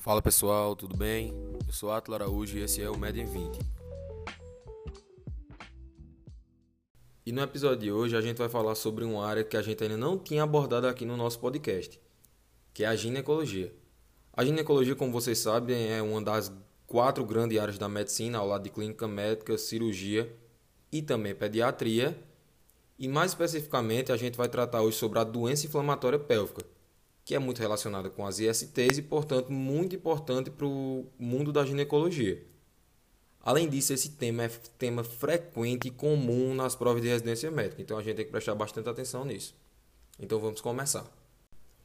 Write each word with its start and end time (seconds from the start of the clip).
Fala 0.00 0.22
pessoal, 0.22 0.74
tudo 0.74 0.96
bem? 0.96 1.34
Eu 1.66 1.72
sou 1.74 1.92
Atlo 1.92 2.14
Araújo 2.14 2.56
e 2.56 2.62
esse 2.62 2.80
é 2.80 2.88
o 2.88 2.96
Med 2.96 3.20
em 3.20 3.26
20. 3.26 3.58
E 7.26 7.30
no 7.30 7.42
episódio 7.42 7.80
de 7.80 7.92
hoje 7.92 8.16
a 8.16 8.20
gente 8.22 8.38
vai 8.38 8.48
falar 8.48 8.74
sobre 8.76 9.04
uma 9.04 9.26
área 9.26 9.44
que 9.44 9.58
a 9.58 9.60
gente 9.60 9.82
ainda 9.82 9.98
não 9.98 10.18
tinha 10.18 10.42
abordado 10.42 10.86
aqui 10.86 11.04
no 11.04 11.18
nosso 11.18 11.38
podcast, 11.38 12.00
que 12.72 12.82
é 12.82 12.86
a 12.86 12.96
ginecologia. 12.96 13.74
A 14.32 14.42
ginecologia, 14.42 14.96
como 14.96 15.12
vocês 15.12 15.38
sabem, 15.38 15.92
é 15.92 16.00
uma 16.00 16.22
das 16.22 16.50
quatro 16.86 17.22
grandes 17.22 17.58
áreas 17.58 17.76
da 17.76 17.86
medicina, 17.86 18.38
ao 18.38 18.46
lado 18.46 18.62
de 18.62 18.70
clínica 18.70 19.06
médica, 19.06 19.58
cirurgia 19.58 20.34
e 20.90 21.02
também 21.02 21.34
pediatria. 21.34 22.18
E 22.98 23.06
mais 23.06 23.32
especificamente, 23.32 24.10
a 24.10 24.16
gente 24.16 24.38
vai 24.38 24.48
tratar 24.48 24.80
hoje 24.80 24.96
sobre 24.96 25.18
a 25.18 25.24
doença 25.24 25.66
inflamatória 25.66 26.18
pélvica 26.18 26.64
que 27.30 27.34
é 27.36 27.38
muito 27.38 27.60
relacionada 27.60 28.10
com 28.10 28.26
as 28.26 28.40
ISTs 28.40 28.98
e, 28.98 29.02
portanto, 29.02 29.52
muito 29.52 29.94
importante 29.94 30.50
para 30.50 30.66
o 30.66 31.06
mundo 31.16 31.52
da 31.52 31.64
ginecologia. 31.64 32.44
Além 33.40 33.68
disso, 33.68 33.92
esse 33.92 34.10
tema 34.10 34.42
é 34.42 34.48
tema 34.76 35.04
frequente 35.04 35.86
e 35.86 35.92
comum 35.92 36.52
nas 36.56 36.74
provas 36.74 37.00
de 37.00 37.06
residência 37.06 37.48
médica, 37.48 37.80
então 37.80 37.96
a 37.96 38.02
gente 38.02 38.16
tem 38.16 38.24
que 38.24 38.32
prestar 38.32 38.56
bastante 38.56 38.88
atenção 38.88 39.24
nisso. 39.24 39.54
Então 40.18 40.40
vamos 40.40 40.60
começar. 40.60 41.06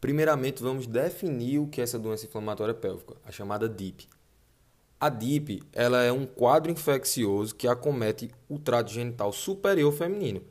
Primeiramente, 0.02 0.64
vamos 0.64 0.88
definir 0.88 1.60
o 1.60 1.68
que 1.68 1.80
é 1.80 1.84
essa 1.84 2.00
doença 2.00 2.26
inflamatória 2.26 2.74
pélvica, 2.74 3.14
a 3.24 3.32
chamada 3.32 3.70
DIP. 3.70 4.10
A 5.00 5.10
DIP 5.10 5.62
ela 5.72 6.02
é 6.02 6.12
um 6.12 6.26
quadro 6.26 6.72
infeccioso 6.72 7.54
que 7.54 7.68
acomete 7.68 8.32
o 8.50 8.58
trato 8.58 8.92
genital 8.92 9.32
superior 9.32 9.94
feminino, 9.94 10.42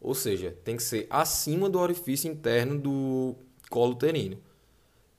ou 0.00 0.14
seja, 0.14 0.56
tem 0.62 0.76
que 0.76 0.82
ser 0.84 1.08
acima 1.10 1.68
do 1.68 1.80
orifício 1.80 2.30
interno 2.30 2.78
do 2.78 3.34
colo 3.70 3.92
uterino. 3.92 4.38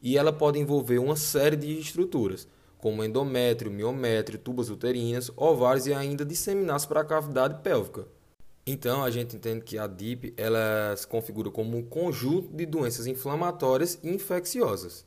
E 0.01 0.17
ela 0.17 0.31
pode 0.31 0.59
envolver 0.59 0.99
uma 0.99 1.15
série 1.15 1.55
de 1.55 1.79
estruturas, 1.79 2.47
como 2.77 3.03
endométrio, 3.03 3.71
miométrio, 3.71 4.37
tubas 4.37 4.69
uterinas, 4.69 5.31
ovários 5.35 5.87
e 5.87 5.93
ainda 5.93 6.23
disseminar-se 6.23 6.87
para 6.87 7.01
a 7.01 7.05
cavidade 7.05 7.61
pélvica. 7.63 8.07
Então, 8.67 9.03
a 9.03 9.11
gente 9.11 9.35
entende 9.35 9.61
que 9.61 9.77
a 9.77 9.85
DIP 9.85 10.33
ela 10.37 10.95
se 10.95 11.07
configura 11.07 11.51
como 11.51 11.77
um 11.77 11.83
conjunto 11.83 12.49
de 12.55 12.65
doenças 12.65 13.05
inflamatórias 13.05 13.99
e 14.03 14.09
infecciosas. 14.09 15.05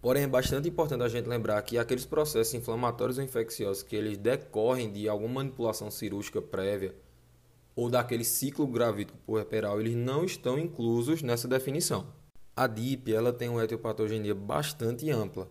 Porém, 0.00 0.22
é 0.22 0.28
bastante 0.28 0.68
importante 0.68 1.02
a 1.02 1.08
gente 1.08 1.28
lembrar 1.28 1.60
que 1.62 1.76
aqueles 1.76 2.06
processos 2.06 2.54
inflamatórios 2.54 3.18
ou 3.18 3.24
infecciosos 3.24 3.82
que 3.82 3.96
eles 3.96 4.16
decorrem 4.16 4.90
de 4.90 5.08
alguma 5.08 5.34
manipulação 5.34 5.90
cirúrgica 5.90 6.40
prévia 6.40 6.94
ou 7.76 7.90
daquele 7.90 8.24
ciclo 8.24 8.66
gravídico 8.66 9.18
puerperal, 9.26 9.80
eles 9.80 9.94
não 9.94 10.24
estão 10.24 10.58
inclusos 10.58 11.22
nessa 11.22 11.46
definição. 11.46 12.06
A 12.56 12.66
DIP 12.66 13.12
ela 13.12 13.32
tem 13.32 13.48
uma 13.48 13.64
etiopatogenia 13.64 14.34
bastante 14.34 15.10
ampla, 15.10 15.48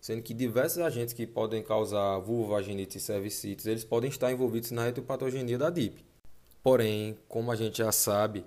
sendo 0.00 0.22
que 0.22 0.34
diversos 0.34 0.78
agentes 0.78 1.14
que 1.14 1.26
podem 1.26 1.62
causar 1.62 2.18
vulvovaginite 2.18 2.98
e 2.98 3.00
cervicites, 3.00 3.66
eles 3.66 3.84
podem 3.84 4.10
estar 4.10 4.32
envolvidos 4.32 4.70
na 4.70 4.88
etiopatogenia 4.88 5.58
da 5.58 5.70
DIP. 5.70 6.04
Porém, 6.62 7.16
como 7.28 7.50
a 7.50 7.56
gente 7.56 7.78
já 7.78 7.92
sabe, 7.92 8.44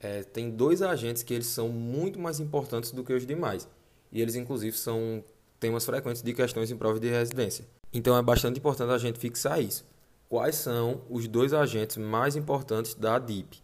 é, 0.00 0.22
tem 0.22 0.50
dois 0.50 0.82
agentes 0.82 1.22
que 1.22 1.32
eles 1.32 1.46
são 1.46 1.68
muito 1.68 2.18
mais 2.18 2.40
importantes 2.40 2.90
do 2.90 3.02
que 3.02 3.12
os 3.12 3.26
demais. 3.26 3.68
E 4.12 4.20
eles, 4.20 4.34
inclusive, 4.34 4.76
são 4.76 5.24
temas 5.58 5.84
frequentes 5.84 6.22
de 6.22 6.32
questões 6.34 6.70
em 6.70 6.76
prova 6.76 7.00
de 7.00 7.08
residência. 7.08 7.66
Então, 7.92 8.16
é 8.16 8.22
bastante 8.22 8.58
importante 8.58 8.92
a 8.92 8.98
gente 8.98 9.18
fixar 9.18 9.62
isso. 9.62 9.84
Quais 10.28 10.56
são 10.56 11.02
os 11.08 11.28
dois 11.28 11.52
agentes 11.52 11.96
mais 11.96 12.36
importantes 12.36 12.94
da 12.94 13.18
DIP? 13.18 13.62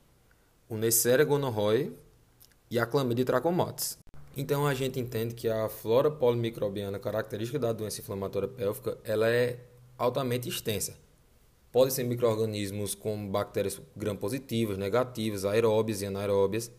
O 0.68 0.76
Neisseria 0.76 1.24
gonorrhoeae, 1.24 1.92
e 2.70 2.78
a 2.78 2.86
clamídia 2.86 3.24
trachomatis. 3.24 3.98
Então 4.36 4.66
a 4.66 4.72
gente 4.74 5.00
entende 5.00 5.34
que 5.34 5.48
a 5.48 5.68
flora 5.68 6.10
polimicrobiana 6.10 6.98
característica 6.98 7.58
da 7.58 7.72
doença 7.72 8.00
inflamatória 8.00 8.48
pélvica 8.48 8.96
ela 9.04 9.28
é 9.28 9.58
altamente 9.98 10.48
extensa. 10.48 10.96
Pode 11.72 11.92
ser 11.92 12.04
microorganismos 12.04 12.94
como 12.94 13.28
bactérias 13.28 13.80
gram-positivas, 13.96 14.78
negativas, 14.78 15.44
aeróbias 15.44 16.03
e 16.03 16.06
anaeróbias. 16.06 16.70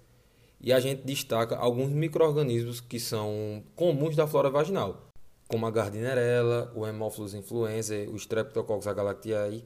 E 0.60 0.72
a 0.72 0.80
gente 0.80 1.04
destaca 1.04 1.56
alguns 1.56 1.90
microorganismos 1.90 2.80
que 2.80 3.00
são 3.00 3.64
comuns 3.76 4.16
da 4.16 4.28
flora 4.28 4.50
vaginal, 4.50 5.08
como 5.48 5.66
a 5.66 5.72
Gardnerella, 5.72 6.72
o 6.76 6.86
Haemophilus 6.86 7.34
influenzae, 7.34 8.08
o 8.08 8.16
Streptococcus 8.16 8.86
agalactiae. 8.86 9.66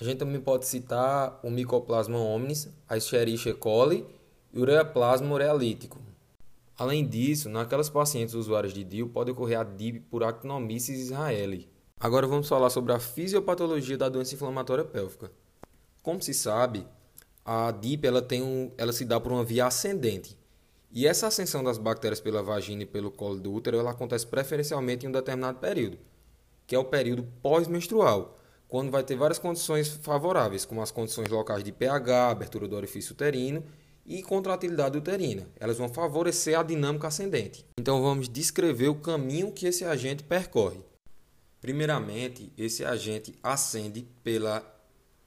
A 0.00 0.04
gente 0.04 0.18
também 0.18 0.40
pode 0.40 0.66
citar 0.66 1.38
o 1.42 1.50
Mycoplasma 1.50 2.18
hominis, 2.18 2.68
a 2.88 2.96
Escherichia 2.96 3.54
coli 3.54 4.06
e 4.52 4.60
ureaplasma 4.60 5.32
urealítico. 5.32 5.98
Além 6.76 7.06
disso, 7.06 7.48
naquelas 7.48 7.90
pacientes 7.90 8.34
usuárias 8.34 8.72
de 8.72 8.82
DIL 8.82 9.08
pode 9.08 9.30
ocorrer 9.30 9.60
a 9.60 9.64
DIP 9.64 10.00
por 10.10 10.24
Actinomyces 10.24 10.98
israeli. 10.98 11.68
Agora 11.98 12.26
vamos 12.26 12.48
falar 12.48 12.70
sobre 12.70 12.92
a 12.92 12.98
fisiopatologia 12.98 13.98
da 13.98 14.08
doença 14.08 14.34
inflamatória 14.34 14.84
pélvica. 14.84 15.30
Como 16.02 16.22
se 16.22 16.32
sabe, 16.32 16.86
a 17.44 17.70
DIP 17.70 18.06
ela, 18.06 18.22
tem 18.22 18.42
um, 18.42 18.72
ela 18.78 18.92
se 18.92 19.04
dá 19.04 19.20
por 19.20 19.30
uma 19.30 19.44
via 19.44 19.66
ascendente. 19.66 20.38
E 20.90 21.06
essa 21.06 21.26
ascensão 21.26 21.62
das 21.62 21.76
bactérias 21.76 22.20
pela 22.20 22.42
vagina 22.42 22.82
e 22.82 22.86
pelo 22.86 23.10
colo 23.10 23.38
do 23.38 23.52
útero 23.52 23.78
ela 23.78 23.90
acontece 23.90 24.26
preferencialmente 24.26 25.04
em 25.04 25.08
um 25.10 25.12
determinado 25.12 25.58
período, 25.58 25.98
que 26.66 26.74
é 26.74 26.78
o 26.78 26.84
período 26.84 27.22
pós-menstrual, 27.42 28.38
quando 28.66 28.90
vai 28.90 29.02
ter 29.02 29.16
várias 29.16 29.38
condições 29.38 29.88
favoráveis, 29.88 30.64
como 30.64 30.80
as 30.80 30.90
condições 30.90 31.28
locais 31.28 31.62
de 31.62 31.70
pH, 31.70 32.30
abertura 32.30 32.66
do 32.66 32.74
orifício 32.74 33.12
uterino 33.12 33.62
e 34.04 34.22
contratilidade 34.22 34.98
uterina. 34.98 35.46
Elas 35.58 35.78
vão 35.78 35.88
favorecer 35.88 36.58
a 36.58 36.62
dinâmica 36.62 37.08
ascendente. 37.08 37.64
Então 37.78 38.02
vamos 38.02 38.28
descrever 38.28 38.88
o 38.88 38.94
caminho 38.94 39.52
que 39.52 39.66
esse 39.66 39.84
agente 39.84 40.22
percorre. 40.22 40.80
Primeiramente, 41.60 42.52
esse 42.56 42.84
agente 42.84 43.34
ascende 43.42 44.06
pela 44.24 44.64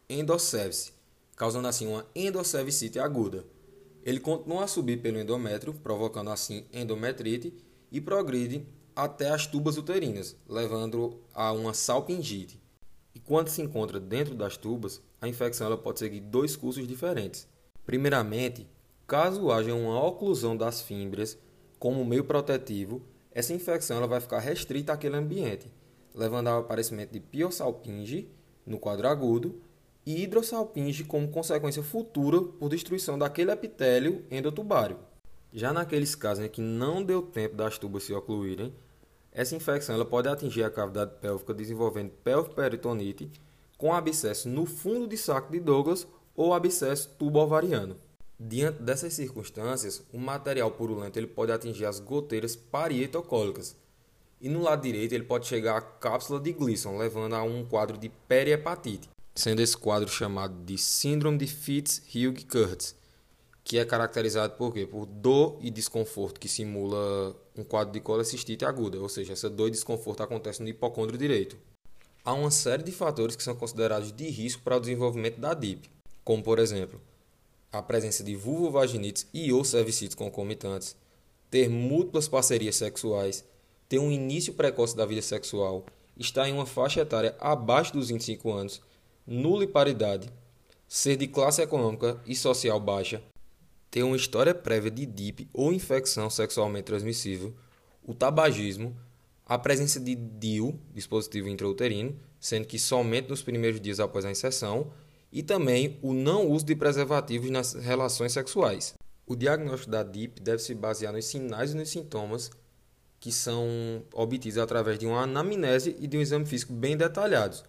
endocévice, 0.10 0.92
causando 1.36 1.68
assim 1.68 1.88
uma 1.88 2.06
endocevicite 2.16 3.00
aguda. 3.00 3.46
Ele 4.04 4.20
continua 4.20 4.64
a 4.64 4.68
subir 4.68 5.02
pelo 5.02 5.20
endométrio, 5.20 5.74
provocando 5.74 6.30
assim 6.30 6.66
endometrite 6.74 7.54
e 7.92 8.02
progride 8.02 8.66
até 8.96 9.30
as 9.30 9.48
tubas 9.48 9.78
uterinas, 9.78 10.36
levando 10.48 11.22
a 11.34 11.52
uma 11.52 11.74
salpingite. 11.74 12.62
E 13.16 13.20
quando 13.20 13.50
se 13.50 13.62
encontra 13.62 14.00
dentro 14.00 14.36
das 14.36 14.58
tubas, 14.58 15.02
a 15.22 15.28
infecção 15.28 15.68
ela 15.68 15.78
pode 15.78 16.00
seguir 16.00 16.20
dois 16.20 16.56
cursos 16.56 16.88
diferentes. 16.88 17.48
Primeiramente, 17.86 18.68
caso 19.06 19.52
haja 19.52 19.74
uma 19.74 20.02
oclusão 20.04 20.56
das 20.56 20.82
fímbrias 20.82 21.38
como 21.78 22.06
meio 22.06 22.24
protetivo, 22.24 23.02
essa 23.32 23.54
infecção 23.54 23.98
ela 23.98 24.08
vai 24.08 24.22
ficar 24.22 24.40
restrita 24.40 24.94
àquele 24.94 25.18
ambiente, 25.18 25.72
levando 26.16 26.48
ao 26.48 26.60
aparecimento 26.60 27.12
de 27.12 27.20
piossalpinge 27.20 28.30
no 28.66 28.80
quadro 28.80 29.08
agudo 29.08 29.62
e 30.06 30.24
hidrossalpinge 30.24 31.04
como 31.04 31.28
consequência 31.28 31.84
futura 31.84 32.42
por 32.42 32.70
destruição 32.70 33.18
daquele 33.18 33.52
epitélio 33.52 34.24
endotubário. 34.30 34.98
Já 35.52 35.74
naqueles 35.74 36.16
casos 36.16 36.46
em 36.46 36.50
que 36.50 36.62
não 36.62 37.04
deu 37.04 37.22
tempo 37.22 37.56
das 37.56 37.78
tubas 37.78 38.04
se 38.04 38.14
ocluírem, 38.14 38.74
essa 39.32 39.56
infecção 39.56 39.96
ela 39.96 40.06
pode 40.06 40.28
atingir 40.28 40.64
a 40.64 40.70
cavidade 40.70 41.16
pélvica 41.20 41.54
desenvolvendo 41.54 42.12
pelvoperitonite 42.24 43.32
com 43.78 43.94
abscesso 43.94 44.48
no 44.48 44.66
fundo 44.66 45.08
de 45.08 45.18
saco 45.18 45.52
de 45.52 45.60
Douglas 45.60 46.08
ou 46.36 46.54
abscesso 46.54 47.10
tubo-ovariano. 47.18 47.98
Diante 48.40 48.82
dessas 48.82 49.14
circunstâncias, 49.14 50.04
o 50.12 50.18
material 50.18 50.72
purulento 50.72 51.18
ele 51.18 51.28
pode 51.28 51.52
atingir 51.52 51.86
as 51.86 52.00
goteiras 52.00 52.56
parietocólicas 52.56 53.76
e 54.44 54.50
no 54.50 54.62
lado 54.62 54.82
direito 54.82 55.14
ele 55.14 55.24
pode 55.24 55.48
chegar 55.48 55.78
à 55.78 55.82
cápsula 55.82 56.38
de 56.38 56.52
Gleason, 56.52 56.98
levando 56.98 57.34
a 57.34 57.44
um 57.44 57.64
quadro 57.64 57.98
de 57.98 58.10
periepatite, 58.10 59.10
sendo 59.34 59.62
esse 59.62 59.78
quadro 59.78 60.10
chamado 60.10 60.54
de 60.66 60.78
síndrome 60.78 61.38
de 61.38 61.48
Fitz-Hugh-Curtis, 61.48 62.94
que 63.64 63.78
é 63.78 63.86
caracterizado 63.86 64.56
por 64.56 64.74
quê? 64.74 64.86
Por 64.86 65.06
dor 65.06 65.58
e 65.62 65.72
desconforto 65.72 66.42
que 66.42 66.50
simula 66.50 67.34
um 67.58 67.64
quadro 67.64 67.94
de 67.94 68.02
colecistite 68.02 68.66
aguda, 68.66 69.00
ou 69.00 69.08
seja, 69.08 69.32
essa 69.32 69.50
dor 69.50 69.70
e 69.70 69.72
desconforto 69.72 70.22
acontece 70.22 70.62
no 70.62 70.68
hipocôndrio 70.68 71.18
direito. 71.18 71.58
Há 72.26 72.34
uma 72.34 72.52
série 72.52 72.84
de 72.84 72.92
fatores 72.92 73.38
que 73.38 73.44
são 73.44 73.56
considerados 73.56 74.12
de 74.12 74.30
risco 74.30 74.62
para 74.62 74.76
o 74.76 74.80
desenvolvimento 74.82 75.40
da 75.40 75.54
DIP, 75.54 75.90
como 76.24 76.44
por 76.44 76.60
exemplo, 76.60 77.02
a 77.72 77.82
presença 77.82 78.24
de 78.24 78.36
vulvovaginites 78.36 79.28
e 79.34 79.52
ou 79.52 79.64
cervicites 79.64 80.16
concomitantes, 80.16 80.96
ter 81.50 81.70
múltiplas 81.70 82.28
parcerias 82.28 82.76
sexuais, 82.76 83.44
ter 83.90 84.00
um 84.00 84.12
início 84.12 84.54
precoce 84.54 84.96
da 84.96 85.06
vida 85.06 85.22
sexual, 85.22 85.86
estar 86.18 86.48
em 86.48 86.54
uma 86.54 86.66
faixa 86.66 87.02
etária 87.02 87.36
abaixo 87.40 87.94
dos 87.94 88.10
25 88.10 88.52
anos, 88.52 88.82
nula 89.26 89.68
paridade, 89.68 90.30
ser 90.88 91.16
de 91.16 91.28
classe 91.28 91.62
econômica 91.62 92.22
e 92.26 92.36
social 92.36 92.80
baixa, 92.80 93.22
ter 93.90 94.04
uma 94.04 94.16
história 94.16 94.54
prévia 94.54 94.92
de 94.92 95.06
DIP 95.06 95.48
ou 95.54 95.74
infecção 95.74 96.30
sexualmente 96.30 96.86
transmissível, 96.86 97.54
o 98.04 98.14
tabagismo, 98.14 98.96
a 99.46 99.58
presença 99.58 100.00
de 100.00 100.16
DIU, 100.16 100.80
dispositivo 100.94 101.50
intrauterino, 101.50 102.20
sendo 102.40 102.66
que 102.66 102.80
somente 102.80 103.30
nos 103.30 103.42
primeiros 103.42 103.80
dias 103.80 104.00
após 104.00 104.26
a 104.26 104.32
inserção, 104.32 104.92
e 105.34 105.42
também 105.42 105.98
o 106.04 106.14
não 106.14 106.48
uso 106.48 106.64
de 106.64 106.76
preservativos 106.76 107.50
nas 107.50 107.74
relações 107.74 108.32
sexuais. 108.32 108.94
O 109.26 109.36
diagnóstico 109.36 109.90
da 109.90 110.04
DIP 110.04 110.40
deve 110.40 110.62
se 110.62 110.76
basear 110.76 111.12
nos 111.12 111.26
sinais 111.26 111.74
e 111.74 111.76
nos 111.76 111.90
sintomas 111.90 112.52
que 113.20 113.32
são 113.32 114.04
obtidos 114.14 114.60
através 114.60 115.00
de 115.00 115.08
uma 115.08 115.22
anamnese 115.24 115.96
e 116.00 116.06
de 116.06 116.18
um 116.18 116.22
exame 116.22 116.46
físico 116.46 116.72
bem 116.72 116.96
detalhados. 116.96 117.64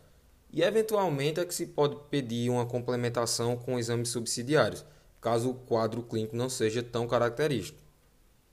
E 0.53 0.63
eventualmente 0.63 1.41
é 1.41 1.45
que 1.45 1.55
se 1.55 1.67
pode 1.67 1.97
pedir 2.11 2.51
uma 2.51 2.67
complementação 2.67 3.57
com 3.57 3.79
exames 3.79 4.11
subsidiários, 4.11 4.85
caso 5.21 5.51
o 5.51 5.55
quadro 5.55 6.03
clínico 6.03 6.37
não 6.37 6.51
seja 6.51 6.83
tão 6.83 7.07
característico. 7.07 7.79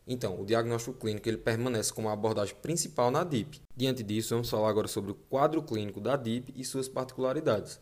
Então, 0.07 0.39
o 0.39 0.45
diagnóstico 0.45 0.97
clínico 0.97 1.27
ele 1.27 1.37
permanece 1.37 1.91
como 1.91 2.07
a 2.07 2.13
abordagem 2.13 2.55
principal 2.61 3.11
na 3.11 3.23
DIP. 3.23 3.61
Diante 3.75 4.03
disso, 4.03 4.35
vamos 4.35 4.49
falar 4.49 4.69
agora 4.69 4.87
sobre 4.87 5.11
o 5.11 5.15
quadro 5.15 5.61
clínico 5.61 5.99
da 5.99 6.15
DIP 6.15 6.53
e 6.55 6.63
suas 6.63 6.87
particularidades. 6.87 7.79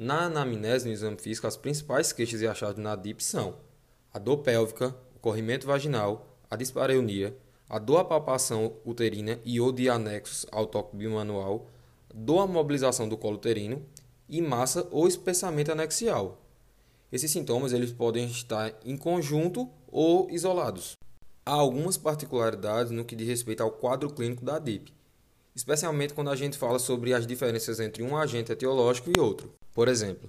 Na 0.00 0.26
anamnese 0.26 0.86
no 0.86 0.92
exame 0.92 1.16
físico, 1.16 1.48
as 1.48 1.56
principais 1.56 2.12
queixas 2.12 2.40
e 2.40 2.46
achados 2.46 2.80
na 2.80 2.94
DIP 2.94 3.20
são 3.20 3.56
a 4.14 4.18
dor 4.20 4.38
pélvica, 4.38 4.94
o 5.16 5.18
corrimento 5.18 5.66
vaginal, 5.66 6.38
a 6.48 6.54
dispareunia, 6.54 7.36
a 7.68 7.80
dor 7.80 7.98
à 7.98 8.04
palpação 8.04 8.74
uterina 8.86 9.40
e 9.44 9.60
ou 9.60 9.72
de 9.72 9.88
anexos 9.88 10.46
ao 10.52 10.68
toque 10.68 10.96
bimanual, 10.96 11.66
dor 12.14 12.42
à 12.42 12.46
mobilização 12.46 13.08
do 13.08 13.16
colo 13.16 13.38
uterino 13.38 13.84
e 14.28 14.40
massa 14.40 14.86
ou 14.92 15.08
espessamento 15.08 15.72
anexial. 15.72 16.40
Esses 17.10 17.32
sintomas 17.32 17.72
eles 17.72 17.90
podem 17.90 18.26
estar 18.26 18.72
em 18.84 18.96
conjunto 18.96 19.68
ou 19.88 20.30
isolados. 20.30 20.92
Há 21.44 21.54
algumas 21.54 21.96
particularidades 21.96 22.92
no 22.92 23.04
que 23.04 23.16
diz 23.16 23.26
respeito 23.26 23.64
ao 23.64 23.72
quadro 23.72 24.10
clínico 24.10 24.44
da 24.44 24.60
DIP, 24.60 24.92
especialmente 25.56 26.14
quando 26.14 26.30
a 26.30 26.36
gente 26.36 26.56
fala 26.56 26.78
sobre 26.78 27.12
as 27.12 27.26
diferenças 27.26 27.80
entre 27.80 28.04
um 28.04 28.16
agente 28.16 28.52
etiológico 28.52 29.10
e 29.10 29.20
outro. 29.20 29.58
Por 29.78 29.86
exemplo, 29.86 30.28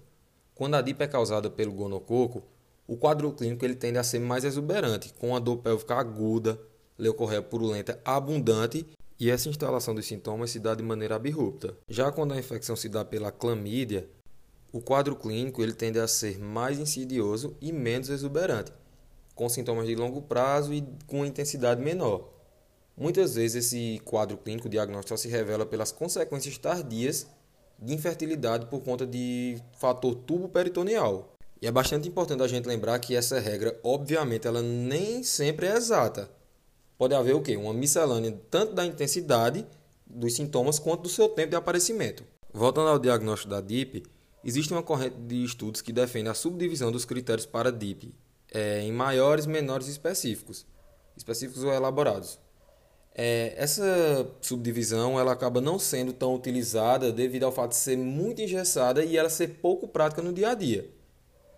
quando 0.54 0.76
a 0.76 0.82
DIP 0.84 1.02
é 1.02 1.08
causada 1.08 1.50
pelo 1.50 1.72
gonococo, 1.72 2.44
o 2.86 2.96
quadro 2.96 3.34
clínico 3.34 3.66
ele 3.66 3.74
tende 3.74 3.98
a 3.98 4.04
ser 4.04 4.20
mais 4.20 4.44
exuberante, 4.44 5.12
com 5.18 5.36
a 5.36 5.40
dor 5.40 5.58
pélvica 5.58 5.96
aguda, 5.96 6.62
leucorreia 6.96 7.42
purulenta 7.42 8.00
abundante 8.06 8.86
e 9.20 9.28
essa 9.32 9.50
instalação 9.50 9.96
dos 9.96 10.06
sintomas 10.06 10.52
se 10.52 10.60
dá 10.60 10.76
de 10.76 10.84
maneira 10.84 11.16
abrupta. 11.16 11.76
Já 11.90 12.12
quando 12.12 12.36
a 12.36 12.38
infecção 12.38 12.76
se 12.76 12.88
dá 12.88 13.04
pela 13.04 13.32
clamídia, 13.32 14.08
o 14.72 14.80
quadro 14.80 15.16
clínico 15.16 15.64
ele 15.64 15.74
tende 15.74 15.98
a 15.98 16.08
ser 16.08 16.38
mais 16.38 16.78
insidioso 16.78 17.58
e 17.60 17.72
menos 17.72 18.10
exuberante, 18.10 18.72
com 19.34 19.50
sintomas 19.50 19.88
de 19.88 19.96
longo 19.96 20.22
prazo 20.22 20.72
e 20.72 20.88
com 21.08 21.26
intensidade 21.26 21.82
menor. 21.82 22.30
Muitas 22.96 23.34
vezes 23.34 23.66
esse 23.66 24.00
quadro 24.06 24.38
clínico 24.38 24.70
diagnóstico 24.70 25.18
se 25.18 25.28
revela 25.28 25.66
pelas 25.66 25.92
consequências 25.92 26.56
tardias 26.60 27.26
de 27.82 27.94
infertilidade 27.94 28.66
por 28.66 28.82
conta 28.82 29.06
de 29.06 29.58
fator 29.78 30.16
tubo 30.16 30.50
peritoneal, 30.50 31.36
e 31.62 31.68
é 31.68 31.72
bastante 31.72 32.08
importante 32.08 32.42
a 32.42 32.48
gente 32.48 32.66
lembrar 32.66 32.98
que 33.00 33.16
essa 33.16 33.40
regra, 33.40 33.78
obviamente, 33.84 34.48
ela 34.48 34.62
nem 34.62 35.24
sempre 35.24 35.68
é 35.68 35.76
exata. 35.76 36.30
Pode 36.98 37.14
haver 37.14 37.36
o 37.36 37.42
quê? 37.42 37.58
Uma 37.58 37.74
miscelânea 37.74 38.40
tanto 38.50 38.74
da 38.74 38.86
intensidade 38.86 39.66
dos 40.06 40.34
sintomas 40.34 40.80
quanto 40.80 41.04
do 41.04 41.10
seu 41.10 41.28
tempo 41.28 41.50
de 41.50 41.56
aparecimento. 41.56 42.24
Voltando 42.54 42.90
ao 42.90 43.00
diagnóstico 43.00 43.52
da 43.52 43.62
DIP, 43.62 44.04
existe 44.44 44.72
uma 44.74 44.82
corrente 44.82 45.18
de 45.18 45.44
estudos 45.44 45.82
que 45.82 45.92
defende 45.92 46.30
a 46.30 46.34
subdivisão 46.34 46.92
dos 46.92 47.06
critérios 47.06 47.46
para 47.46 47.72
DIP 47.72 48.14
é, 48.52 48.82
em 48.82 48.92
maiores, 48.92 49.46
menores 49.46 49.88
e 49.88 49.92
específicos, 49.92 50.66
específicos 51.16 51.64
ou 51.64 51.74
elaborados. 51.74 52.40
É, 53.22 53.54
essa 53.58 54.30
subdivisão 54.40 55.20
ela 55.20 55.34
acaba 55.34 55.60
não 55.60 55.78
sendo 55.78 56.14
tão 56.14 56.34
utilizada 56.34 57.12
devido 57.12 57.44
ao 57.44 57.52
fato 57.52 57.72
de 57.72 57.78
ser 57.78 57.98
muito 57.98 58.42
engessada 58.42 59.04
e 59.04 59.18
ela 59.18 59.30
ser 59.30 59.60
pouco 59.62 59.90
prática 59.90 60.22
no 60.22 60.32
dia 60.32 60.52
a 60.52 60.54
dia 60.54 60.90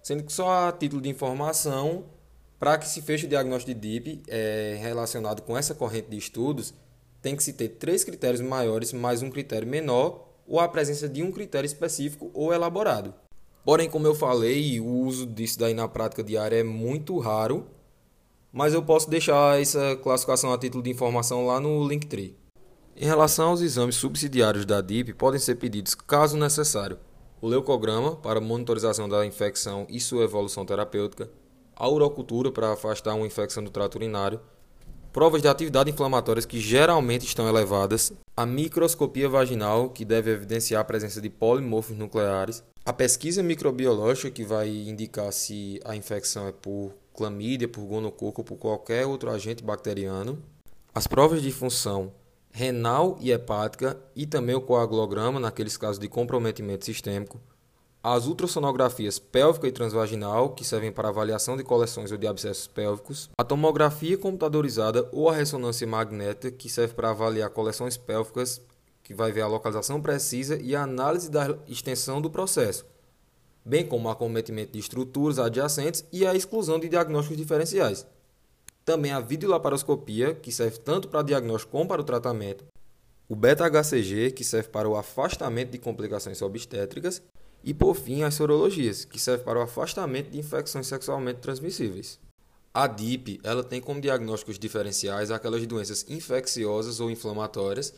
sendo 0.01 0.23
que 0.23 0.33
só 0.33 0.67
a 0.67 0.71
título 0.71 1.01
de 1.01 1.09
informação, 1.09 2.05
para 2.59 2.77
que 2.77 2.87
se 2.87 3.01
feche 3.01 3.25
o 3.25 3.29
diagnóstico 3.29 3.73
de 3.73 3.99
DIP 3.99 4.23
é, 4.27 4.77
relacionado 4.79 5.41
com 5.41 5.57
essa 5.57 5.73
corrente 5.73 6.09
de 6.09 6.17
estudos, 6.17 6.73
tem 7.21 7.35
que 7.35 7.43
se 7.43 7.53
ter 7.53 7.69
três 7.69 8.03
critérios 8.03 8.41
maiores 8.41 8.93
mais 8.93 9.21
um 9.21 9.29
critério 9.29 9.67
menor 9.67 10.27
ou 10.47 10.59
a 10.59 10.67
presença 10.67 11.07
de 11.07 11.23
um 11.23 11.31
critério 11.31 11.65
específico 11.65 12.31
ou 12.33 12.53
elaborado. 12.53 13.13
Porém, 13.63 13.89
como 13.89 14.07
eu 14.07 14.15
falei, 14.15 14.79
o 14.79 14.85
uso 14.85 15.25
disso 15.25 15.59
daí 15.59 15.73
na 15.73 15.87
prática 15.87 16.23
diária 16.23 16.57
é 16.57 16.63
muito 16.63 17.17
raro, 17.19 17.67
mas 18.51 18.73
eu 18.73 18.83
posso 18.83 19.09
deixar 19.09 19.59
essa 19.61 19.95
classificação 19.97 20.51
a 20.51 20.57
título 20.57 20.83
de 20.83 20.89
informação 20.89 21.45
lá 21.45 21.59
no 21.59 21.87
Linktree. 21.87 22.35
Em 22.95 23.05
relação 23.05 23.49
aos 23.49 23.61
exames 23.61 23.95
subsidiários 23.95 24.65
da 24.65 24.81
DIP, 24.81 25.13
podem 25.13 25.39
ser 25.39 25.55
pedidos 25.55 25.95
caso 25.95 26.37
necessário 26.37 26.97
o 27.41 27.47
leucograma 27.47 28.15
para 28.15 28.39
monitorização 28.39 29.09
da 29.09 29.25
infecção 29.25 29.87
e 29.89 29.99
sua 29.99 30.23
evolução 30.23 30.63
terapêutica, 30.63 31.29
a 31.75 31.89
urocultura 31.89 32.51
para 32.51 32.73
afastar 32.73 33.15
uma 33.15 33.25
infecção 33.25 33.63
do 33.63 33.71
trato 33.71 33.95
urinário, 33.95 34.39
provas 35.11 35.41
de 35.41 35.47
atividade 35.47 35.89
inflamatórias 35.89 36.45
que 36.45 36.59
geralmente 36.59 37.25
estão 37.25 37.47
elevadas, 37.47 38.13
a 38.37 38.45
microscopia 38.45 39.27
vaginal, 39.27 39.89
que 39.89 40.05
deve 40.05 40.29
evidenciar 40.29 40.81
a 40.81 40.85
presença 40.85 41.19
de 41.19 41.29
polimorfos 41.29 41.97
nucleares, 41.97 42.63
a 42.83 42.91
pesquisa 42.91 43.43
microbiológica, 43.43 44.31
que 44.31 44.43
vai 44.43 44.67
indicar 44.67 45.31
se 45.31 45.79
a 45.85 45.95
infecção 45.95 46.47
é 46.47 46.51
por 46.51 46.93
clamídia, 47.13 47.67
por 47.67 47.85
gonococo 47.85 48.41
ou 48.41 48.45
por 48.45 48.57
qualquer 48.57 49.05
outro 49.05 49.29
agente 49.29 49.63
bacteriano, 49.63 50.41
as 50.93 51.05
provas 51.05 51.41
de 51.41 51.51
função 51.51 52.11
renal 52.51 53.17
e 53.21 53.31
hepática 53.31 53.97
e 54.15 54.25
também 54.25 54.55
o 54.55 54.61
coagulograma 54.61 55.39
naqueles 55.39 55.77
casos 55.77 55.99
de 55.99 56.09
comprometimento 56.09 56.85
sistêmico, 56.85 57.39
as 58.03 58.25
ultrassonografias 58.25 59.19
pélvica 59.19 59.67
e 59.67 59.71
transvaginal, 59.71 60.49
que 60.49 60.65
servem 60.65 60.91
para 60.91 61.09
avaliação 61.09 61.55
de 61.55 61.63
coleções 61.63 62.11
ou 62.11 62.17
de 62.17 62.25
abscessos 62.25 62.65
pélvicos, 62.65 63.29
a 63.37 63.43
tomografia 63.43 64.17
computadorizada 64.17 65.07
ou 65.11 65.29
a 65.29 65.35
ressonância 65.35 65.85
magnética, 65.85 66.51
que 66.51 66.67
serve 66.67 66.95
para 66.95 67.11
avaliar 67.11 67.51
coleções 67.51 67.97
pélvicas, 67.97 68.59
que 69.11 69.17
vai 69.17 69.31
ver 69.31 69.41
a 69.41 69.47
localização 69.47 70.01
precisa 70.01 70.57
e 70.61 70.75
a 70.75 70.83
análise 70.83 71.29
da 71.29 71.57
extensão 71.67 72.21
do 72.21 72.29
processo, 72.29 72.85
bem 73.63 73.85
como 73.85 74.07
o 74.07 74.11
acometimento 74.11 74.71
de 74.71 74.79
estruturas 74.79 75.37
adjacentes 75.37 76.05
e 76.11 76.25
a 76.25 76.33
exclusão 76.33 76.79
de 76.79 76.89
diagnósticos 76.89 77.37
diferenciais. 77.37 78.07
Também 78.83 79.11
a 79.11 79.19
videolaparoscopia, 79.19 80.33
que 80.33 80.51
serve 80.51 80.79
tanto 80.79 81.07
para 81.07 81.21
diagnóstico 81.21 81.71
como 81.71 81.87
para 81.87 82.01
o 82.01 82.05
tratamento. 82.05 82.65
O 83.29 83.35
beta-HCG, 83.35 84.31
que 84.31 84.43
serve 84.43 84.69
para 84.69 84.89
o 84.89 84.95
afastamento 84.95 85.69
de 85.69 85.77
complicações 85.77 86.41
obstétricas. 86.41 87.21
E, 87.63 87.75
por 87.75 87.95
fim, 87.95 88.23
as 88.23 88.33
sorologias, 88.33 89.05
que 89.05 89.19
serve 89.19 89.43
para 89.43 89.59
o 89.59 89.61
afastamento 89.61 90.31
de 90.31 90.39
infecções 90.39 90.87
sexualmente 90.87 91.41
transmissíveis. 91.41 92.19
A 92.73 92.87
DIP 92.87 93.39
ela 93.43 93.63
tem 93.63 93.79
como 93.79 94.01
diagnósticos 94.01 94.57
diferenciais 94.57 95.29
aquelas 95.29 95.65
doenças 95.67 96.05
infecciosas 96.09 96.99
ou 96.99 97.11
inflamatórias 97.11 97.93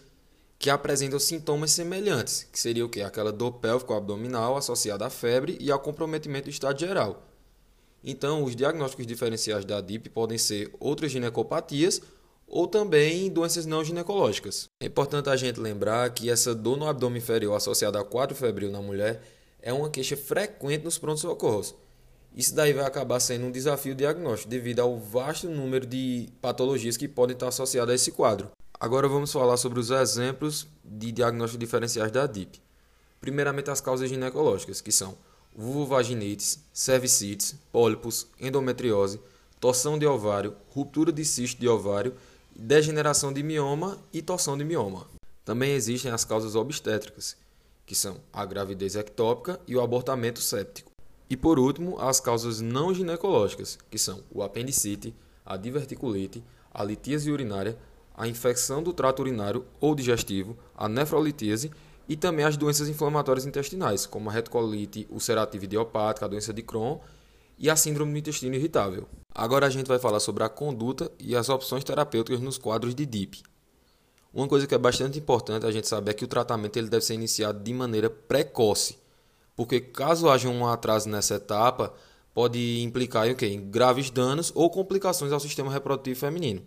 que 0.64 0.70
apresentam 0.70 1.20
sintomas 1.20 1.72
semelhantes, 1.72 2.48
que 2.50 2.58
seria 2.58 2.86
o 2.86 2.90
que? 2.90 3.02
Aquela 3.02 3.34
dor 3.34 3.60
pélvico-abdominal 3.60 4.56
associada 4.56 5.06
à 5.06 5.10
febre 5.10 5.58
e 5.60 5.70
ao 5.70 5.78
comprometimento 5.78 6.46
do 6.46 6.52
estado 6.52 6.80
geral, 6.80 7.28
então, 8.02 8.44
os 8.44 8.56
diagnósticos 8.56 9.06
diferenciais 9.06 9.64
da 9.64 9.82
DIP 9.82 10.10
podem 10.10 10.38
ser 10.38 10.74
outras 10.80 11.12
ginecopatias 11.12 12.02
ou 12.46 12.66
também 12.66 13.30
doenças 13.30 13.66
não 13.66 13.84
ginecológicas. 13.84 14.70
É 14.82 14.86
importante 14.86 15.30
a 15.30 15.36
gente 15.36 15.60
lembrar 15.60 16.10
que 16.14 16.30
essa 16.30 16.56
dor 16.56 16.78
no 16.78 16.88
abdômen 16.88 17.20
inferior 17.20 17.56
associada 17.56 18.00
a 18.00 18.04
quadro 18.04 18.36
febril 18.36 18.72
na 18.72 18.82
mulher 18.82 19.22
é 19.62 19.72
uma 19.72 19.90
queixa 19.90 20.18
frequente 20.18 20.84
nos 20.84 20.98
prontos-socorros. 20.98 21.76
Isso 22.36 22.56
daí 22.56 22.74
vai 22.74 22.86
acabar 22.86 23.20
sendo 23.20 23.46
um 23.46 23.52
desafio 23.52 23.96
diagnóstico 23.96 24.50
devido 24.50 24.80
ao 24.80 24.98
vasto 24.98 25.50
número 25.50 25.86
de 25.86 26.30
patologias 26.42 26.98
que 26.98 27.08
podem 27.08 27.36
estar 27.36 27.48
associadas 27.48 27.92
a 27.92 27.96
esse 27.96 28.12
quadro. 28.12 28.52
Agora 28.84 29.08
vamos 29.08 29.32
falar 29.32 29.56
sobre 29.56 29.80
os 29.80 29.92
exemplos 29.92 30.68
de 30.84 31.10
diagnósticos 31.14 31.58
diferenciais 31.58 32.12
da 32.12 32.28
DIP. 32.28 32.60
Primeiramente 33.22 33.72
as 33.72 33.80
causas 33.80 34.10
ginecológicas, 34.10 34.82
que 34.82 34.92
são 34.92 35.18
vulvovaginites, 35.56 36.62
cervicites, 36.74 37.56
pólipos, 37.72 38.28
endometriose, 38.38 39.22
torção 39.58 39.98
de 39.98 40.06
ovário, 40.06 40.58
ruptura 40.68 41.14
de 41.14 41.24
cisto 41.24 41.62
de 41.62 41.68
ovário, 41.70 42.14
degeneração 42.54 43.32
de 43.32 43.42
mioma 43.42 43.98
e 44.12 44.22
torção 44.22 44.58
de 44.58 44.66
mioma. 44.66 45.08
Também 45.46 45.72
existem 45.72 46.12
as 46.12 46.26
causas 46.26 46.54
obstétricas, 46.54 47.38
que 47.86 47.96
são 47.96 48.18
a 48.34 48.46
gravidez 48.46 48.98
ectópica 48.98 49.62
e 49.66 49.78
o 49.78 49.82
abortamento 49.82 50.42
séptico. 50.42 50.92
E 51.30 51.38
por 51.38 51.58
último, 51.58 52.02
as 52.02 52.20
causas 52.20 52.60
não 52.60 52.94
ginecológicas, 52.94 53.80
que 53.90 53.98
são 53.98 54.22
o 54.30 54.44
apendicite, 54.44 55.16
a 55.46 55.56
diverticulite, 55.56 56.44
a 56.74 56.84
litíase 56.84 57.32
urinária, 57.32 57.78
a 58.16 58.28
infecção 58.28 58.84
do 58.84 58.94
trato 58.94 59.22
urinário 59.22 59.66
ou 59.80 59.96
digestivo, 59.96 60.58
a 60.76 60.88
nefrolitíase 60.88 61.72
e 62.08 62.16
também 62.16 62.46
as 62.46 62.58
doenças 62.58 62.90
inflamatórias 62.90 63.46
intestinais, 63.46 64.06
como 64.06 64.30
a 64.30 64.34
retocolite 64.34 65.08
ulcerativa 65.10 65.66
idiopática, 65.66 66.26
a 66.26 66.30
doença 66.30 66.54
de 66.54 66.62
Crohn 66.62 67.00
e 67.58 67.70
a 67.70 67.76
síndrome 67.76 68.12
do 68.12 68.20
intestino 68.20 68.56
irritável. 68.56 69.08
Agora 69.34 69.66
a 69.66 69.70
gente 69.70 69.88
vai 69.88 69.98
falar 69.98 70.20
sobre 70.20 70.44
a 70.44 70.50
conduta 70.50 71.12
e 71.20 71.36
as 71.36 71.50
opções 71.50 71.84
terapêuticas 71.84 72.40
nos 72.40 72.58
quadros 72.58 72.94
de 72.94 73.06
DIP. 73.06 73.42
Uma 74.34 74.48
coisa 74.48 74.66
que 74.66 74.74
é 74.74 74.78
bastante 74.78 75.20
importante 75.20 75.66
a 75.66 75.72
gente 75.72 75.88
saber 75.88 76.12
é 76.12 76.14
que 76.14 76.26
o 76.26 76.28
tratamento 76.28 76.78
ele 76.78 76.90
deve 76.90 77.06
ser 77.06 77.14
iniciado 77.14 77.64
de 77.64 77.74
maneira 77.74 78.10
precoce, 78.10 78.98
porque 79.56 79.80
caso 79.80 80.30
haja 80.30 80.50
um 80.50 80.68
atraso 80.68 81.08
nessa 81.08 81.36
etapa, 81.36 81.94
pode 82.34 82.82
implicar 82.82 83.28
em, 83.28 83.36
quê? 83.36 83.48
em 83.48 83.70
graves 83.70 84.10
danos 84.10 84.52
ou 84.56 84.70
complicações 84.70 85.32
ao 85.32 85.40
sistema 85.40 85.72
reprodutivo 85.72 86.20
feminino. 86.20 86.64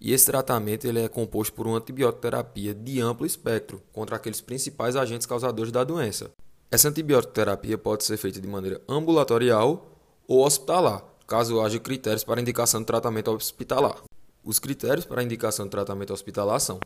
E 0.00 0.14
esse 0.14 0.26
tratamento 0.26 0.86
ele 0.86 1.00
é 1.00 1.08
composto 1.08 1.52
por 1.52 1.66
uma 1.66 1.76
antibioterapia 1.76 2.72
de 2.72 3.00
amplo 3.00 3.26
espectro 3.26 3.82
contra 3.92 4.16
aqueles 4.16 4.40
principais 4.40 4.96
agentes 4.96 5.26
causadores 5.26 5.70
da 5.70 5.84
doença. 5.84 6.30
Essa 6.70 6.88
antibioterapia 6.88 7.76
pode 7.76 8.04
ser 8.04 8.16
feita 8.16 8.40
de 8.40 8.48
maneira 8.48 8.80
ambulatorial 8.88 9.98
ou 10.26 10.46
hospitalar, 10.46 11.04
caso 11.26 11.60
haja 11.60 11.78
critérios 11.78 12.24
para 12.24 12.40
indicação 12.40 12.80
de 12.80 12.86
tratamento 12.86 13.30
hospitalar. 13.30 14.02
Os 14.42 14.58
critérios 14.58 15.04
para 15.04 15.22
indicação 15.22 15.66
de 15.66 15.70
tratamento 15.70 16.14
hospitalar 16.14 16.60
são 16.60 16.80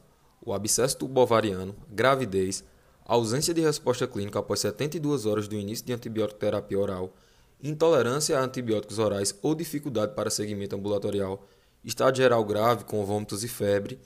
o 0.45 0.53
abscesso 0.53 0.99
tubovariano, 0.99 1.77
gravidez, 1.89 2.65
ausência 3.05 3.55
de 3.55 3.61
resposta 3.61 4.09
clínica 4.09 4.41
após 4.41 4.59
72 4.61 5.25
horas 5.25 5.47
do 5.47 5.55
início 5.55 5.87
de 5.87 5.93
antibioterapia 5.93 6.79
oral, 6.79 7.15
intolerância 7.63 8.39
a 8.39 8.43
antibióticos 8.43 8.99
orais 8.99 9.39
ou 9.41 9.55
dificuldade 9.55 10.15
para 10.15 10.31
segmento 10.31 10.75
ambulatorial, 10.75 11.47
estado 11.85 12.17
geral 12.17 12.45
grave 12.45 12.85
com 12.85 13.05
vômitos 13.05 13.45
e 13.45 13.49
febre, 13.49 14.01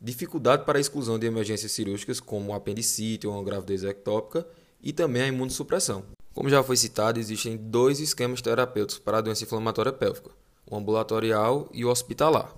dificuldade 0.00 0.64
para 0.64 0.78
a 0.78 0.80
exclusão 0.80 1.18
de 1.18 1.26
emergências 1.26 1.72
cirúrgicas 1.72 2.20
como 2.20 2.54
apendicite 2.54 3.26
ou 3.26 3.34
uma 3.34 3.42
gravidez 3.42 3.82
ectópica 3.82 4.46
e 4.80 4.92
também 4.92 5.22
a 5.22 5.26
imunossupressão. 5.26 6.04
Como 6.32 6.48
já 6.48 6.62
foi 6.62 6.76
citado, 6.76 7.18
existem 7.18 7.56
dois 7.56 7.98
esquemas 7.98 8.40
terapêuticos 8.40 9.02
para 9.02 9.18
a 9.18 9.20
doença 9.20 9.42
inflamatória 9.42 9.92
pélvica, 9.92 10.30
o 10.70 10.76
ambulatorial 10.76 11.68
e 11.72 11.84
o 11.84 11.90
hospitalar. 11.90 12.54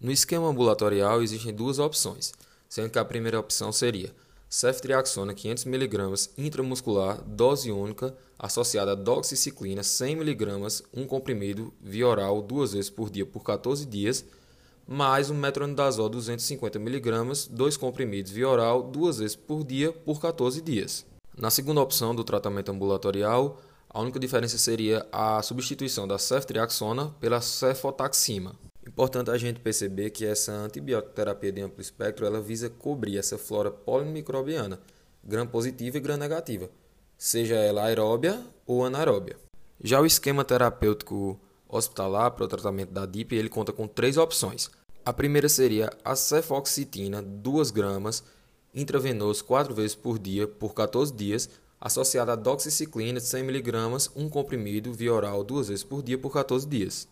No 0.00 0.12
esquema 0.12 0.48
ambulatorial 0.48 1.22
existem 1.22 1.52
duas 1.52 1.78
opções, 1.78 2.32
sendo 2.68 2.90
que 2.90 2.98
a 2.98 3.04
primeira 3.04 3.40
opção 3.40 3.72
seria 3.72 4.14
ceftriaxona 4.48 5.34
500mg 5.34 6.30
intramuscular, 6.38 7.22
dose 7.22 7.70
única, 7.70 8.16
associada 8.38 8.92
a 8.92 8.94
doxiciclina 8.94 9.82
100mg, 9.82 10.84
um 10.94 11.06
comprimido 11.06 11.72
via 11.80 12.06
oral 12.06 12.40
duas 12.40 12.72
vezes 12.72 12.90
por 12.90 13.10
dia 13.10 13.26
por 13.26 13.42
14 13.42 13.84
dias, 13.86 14.24
mais 14.86 15.30
um 15.30 15.34
metronidazol 15.34 16.08
250mg, 16.08 17.48
dois 17.50 17.76
comprimidos 17.76 18.30
via 18.30 18.48
oral 18.48 18.82
duas 18.82 19.18
vezes 19.18 19.34
por 19.34 19.64
dia 19.64 19.92
por 19.92 20.20
14 20.20 20.60
dias. 20.62 21.04
Na 21.36 21.50
segunda 21.50 21.80
opção 21.80 22.14
do 22.14 22.24
tratamento 22.24 22.70
ambulatorial, 22.70 23.60
a 23.90 24.00
única 24.00 24.18
diferença 24.18 24.56
seria 24.58 25.06
a 25.10 25.42
substituição 25.42 26.06
da 26.06 26.18
ceftriaxona 26.18 27.14
pela 27.20 27.40
cefotaxima. 27.40 28.54
Importante 28.96 29.30
a 29.30 29.36
gente 29.36 29.60
perceber 29.60 30.08
que 30.08 30.24
essa 30.24 30.52
antibioterapia 30.52 31.52
de 31.52 31.60
amplo 31.60 31.82
espectro 31.82 32.24
ela 32.24 32.40
visa 32.40 32.70
cobrir 32.70 33.18
essa 33.18 33.36
flora 33.36 33.70
polimicrobiana, 33.70 34.80
gram 35.22 35.46
positiva 35.46 35.98
e 35.98 36.00
gram 36.00 36.16
negativa, 36.16 36.70
seja 37.18 37.56
ela 37.56 37.84
aeróbia 37.84 38.42
ou 38.66 38.86
anaeróbia. 38.86 39.36
Já 39.84 40.00
o 40.00 40.06
esquema 40.06 40.46
terapêutico 40.46 41.38
hospitalar 41.68 42.30
para 42.30 42.46
o 42.46 42.48
tratamento 42.48 42.90
da 42.90 43.04
DIP, 43.04 43.34
ele 43.34 43.50
conta 43.50 43.70
com 43.70 43.86
três 43.86 44.16
opções. 44.16 44.70
A 45.04 45.12
primeira 45.12 45.50
seria 45.50 45.90
a 46.02 46.16
cefoxitina, 46.16 47.20
2 47.20 47.70
gramas, 47.70 48.24
intravenoso 48.74 49.44
4 49.44 49.74
vezes 49.74 49.94
por 49.94 50.18
dia 50.18 50.48
por 50.48 50.72
14 50.72 51.12
dias, 51.12 51.50
associada 51.78 52.32
a 52.32 52.36
doxiciclina 52.36 53.20
de 53.20 53.26
100 53.26 53.42
mg, 53.42 54.08
um 54.16 54.30
comprimido 54.30 54.90
via 54.90 55.12
oral 55.12 55.44
duas 55.44 55.68
vezes 55.68 55.84
por 55.84 56.02
dia 56.02 56.16
por 56.16 56.32
14 56.32 56.66
dias. 56.66 57.06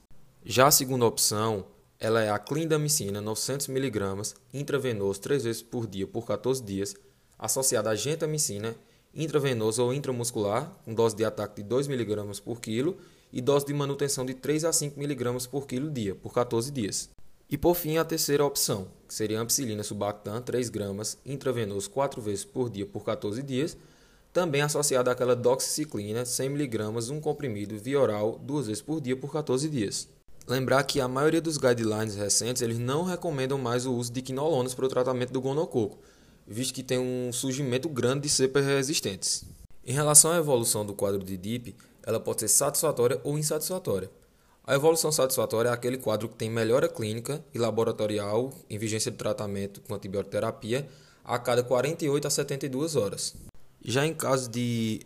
Já 0.47 0.67
a 0.67 0.71
segunda 0.71 1.05
opção, 1.05 1.67
ela 1.99 2.23
é 2.23 2.31
a 2.31 2.39
clindamicina 2.39 3.23
900mg 3.23 4.35
intravenoso 4.53 5.21
3 5.21 5.45
vezes 5.45 5.63
por 5.63 5.87
dia 5.87 6.07
por 6.07 6.27
14 6.27 6.63
dias, 6.63 6.95
associada 7.39 7.91
a 7.91 7.95
gentamicina 7.95 8.75
intravenoso 9.15 9.83
ou 9.83 9.95
intramuscular, 9.95 10.71
com 10.85 10.93
dose 10.93 11.15
de 11.15 11.25
ataque 11.25 11.63
de 11.63 11.69
2mg 11.69 12.43
por 12.43 12.61
quilo 12.61 12.97
e 13.33 13.41
dose 13.41 13.67
de 13.67 13.75
manutenção 13.75 14.25
de 14.25 14.35
3 14.35 14.65
a 14.65 14.71
5mg 14.71 15.49
por 15.49 15.67
quilo 15.67 15.91
dia, 15.91 16.15
por 16.15 16.33
14 16.33 16.71
dias. 16.71 17.11
E 17.49 17.57
por 17.57 17.75
fim, 17.75 17.99
a 17.99 18.05
terceira 18.05 18.45
opção, 18.45 18.89
que 19.07 19.15
seria 19.15 19.39
a 19.39 19.43
ampicilina 19.43 19.83
subactam 19.83 20.41
3 20.41 20.69
gramas 20.69 21.19
intravenoso 21.25 21.91
4 21.91 22.21
vezes 22.21 22.45
por 22.45 22.71
dia 22.71 22.87
por 22.87 23.05
14 23.05 23.43
dias, 23.43 23.77
também 24.33 24.63
associada 24.63 25.13
àquela 25.13 25.37
doxiciclina 25.37 26.25
100mg, 26.25 27.11
um 27.11 27.21
comprimido 27.21 27.79
via 27.79 28.01
oral 28.01 28.41
duas 28.43 28.67
vezes 28.67 28.83
por 28.83 29.01
dia 29.01 29.17
por 29.17 29.31
14 29.31 29.69
dias. 29.69 30.09
Lembrar 30.47 30.83
que 30.85 31.01
a 31.01 31.09
maioria 31.09 31.41
dos 31.41 31.57
guidelines 31.57 32.17
recentes 32.17 32.61
eles 32.61 32.79
não 32.79 33.03
recomendam 33.03 33.57
mais 33.57 33.87
o 33.87 33.95
uso 33.95 34.13
de 34.13 34.21
quinolonas 34.21 34.75
para 34.75 34.85
o 34.85 34.89
tratamento 34.89 35.33
do 35.33 35.41
gonococo, 35.41 35.99
visto 36.47 36.75
que 36.75 36.83
tem 36.83 36.99
um 36.99 37.33
surgimento 37.33 37.89
grande 37.89 38.23
de 38.23 38.29
cepas 38.29 38.67
resistentes. 38.67 39.45
Em 39.87 39.95
relação 39.95 40.33
à 40.33 40.37
evolução 40.37 40.85
do 40.85 40.93
quadro 40.93 41.25
de 41.25 41.39
DIP, 41.39 41.75
ela 42.03 42.21
pode 42.21 42.41
ser 42.41 42.49
satisfatória 42.49 43.19
ou 43.25 43.39
insatisfatória. 43.39 44.11
A 44.67 44.75
evolução 44.75 45.11
satisfatória 45.11 45.71
é 45.71 45.73
aquele 45.73 45.97
quadro 45.97 46.29
que 46.29 46.37
tem 46.37 46.51
melhora 46.51 46.89
clínica 46.89 47.43
e 47.55 47.59
laboratorial 47.59 48.53
em 48.69 48.79
vigência 48.79 49.11
de 49.11 49.17
tratamento 49.17 49.81
com 49.81 49.95
antibioterapia 49.95 50.87
a 51.25 51.39
cada 51.39 51.63
48 51.63 52.27
a 52.27 52.31
72 52.31 52.97
horas. 52.97 53.35
Já 53.83 54.07
em 54.07 54.13
caso 54.13 54.51
de 54.51 55.01